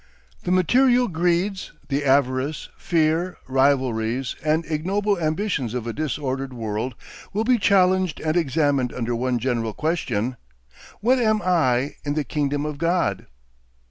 [0.45, 6.95] The material greeds, the avarice, fear, rivalries, and ignoble ambitions of a disordered world
[7.33, 10.37] will be challenged and examined under one general question:
[11.01, 13.27] "What am I in the kingdom of God?"